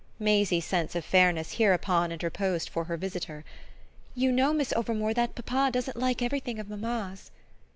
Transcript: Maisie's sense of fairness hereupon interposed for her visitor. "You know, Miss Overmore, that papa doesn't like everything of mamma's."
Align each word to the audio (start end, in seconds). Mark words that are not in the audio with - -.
Maisie's 0.17 0.65
sense 0.65 0.95
of 0.95 1.05
fairness 1.05 1.53
hereupon 1.57 2.11
interposed 2.11 2.69
for 2.69 2.85
her 2.85 2.97
visitor. 2.97 3.45
"You 4.15 4.31
know, 4.31 4.51
Miss 4.51 4.73
Overmore, 4.73 5.13
that 5.13 5.35
papa 5.35 5.71
doesn't 5.71 5.95
like 5.95 6.23
everything 6.23 6.57
of 6.57 6.67
mamma's." 6.71 7.29